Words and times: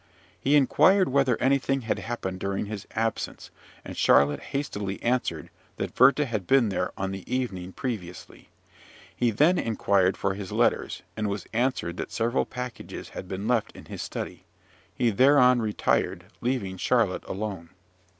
He 0.39 0.55
inquired 0.55 1.09
whether 1.09 1.39
anything 1.39 1.81
had 1.81 1.99
happened 1.99 2.39
during 2.39 2.65
his 2.65 2.87
absence, 2.95 3.51
and 3.85 3.95
Charlotte 3.95 4.39
hastily 4.39 4.99
answered 5.03 5.51
that 5.77 5.95
Werther 5.99 6.25
had 6.25 6.47
been 6.47 6.69
there 6.69 6.91
on 6.97 7.11
the 7.11 7.23
evening 7.31 7.71
previously. 7.71 8.49
He 9.15 9.29
then 9.29 9.59
inquired 9.59 10.17
for 10.17 10.33
his 10.33 10.51
letters, 10.51 11.03
and 11.15 11.29
was 11.29 11.45
answered 11.53 11.97
that 11.97 12.11
several 12.11 12.45
packages 12.47 13.09
had 13.09 13.27
been 13.27 13.47
left 13.47 13.73
in 13.73 13.85
his 13.85 14.01
study. 14.01 14.43
He 14.95 15.11
thereon 15.11 15.61
retired, 15.61 16.23
leaving 16.41 16.77
Charlotte 16.77 17.23
alone. 17.25 17.69